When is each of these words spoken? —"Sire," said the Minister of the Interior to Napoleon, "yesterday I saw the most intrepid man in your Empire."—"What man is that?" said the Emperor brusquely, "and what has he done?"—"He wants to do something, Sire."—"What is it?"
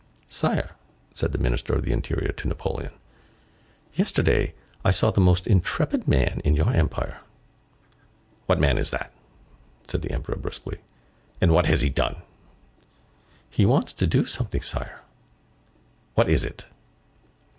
—"Sire," 0.25 0.71
said 1.13 1.31
the 1.31 1.37
Minister 1.37 1.73
of 1.75 1.85
the 1.85 1.91
Interior 1.91 2.31
to 2.31 2.47
Napoleon, 2.47 2.91
"yesterday 3.93 4.55
I 4.83 4.89
saw 4.89 5.11
the 5.11 5.21
most 5.21 5.45
intrepid 5.45 6.07
man 6.07 6.41
in 6.43 6.55
your 6.55 6.73
Empire."—"What 6.73 8.59
man 8.59 8.79
is 8.79 8.89
that?" 8.89 9.13
said 9.87 10.01
the 10.01 10.09
Emperor 10.11 10.37
brusquely, 10.37 10.79
"and 11.39 11.51
what 11.51 11.67
has 11.67 11.81
he 11.81 11.89
done?"—"He 11.91 13.63
wants 13.67 13.93
to 13.93 14.07
do 14.07 14.25
something, 14.25 14.63
Sire."—"What 14.63 16.27
is 16.29 16.43
it?" 16.45 16.65